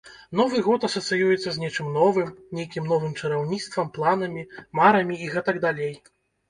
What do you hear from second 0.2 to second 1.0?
Новы год